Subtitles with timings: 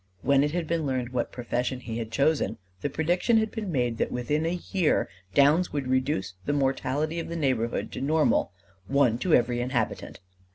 [0.23, 3.99] When it had been learned what profession he had chosen, the prediction had been made
[3.99, 8.51] that within a year Downs would reduce the mortality of the neighborhood to normal
[8.87, 10.19] one to every inhabitant!